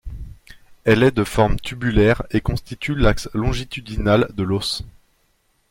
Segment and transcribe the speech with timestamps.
[0.83, 4.83] Elle est de forme tubulaire et constitue l'axe longitudinal de l'os.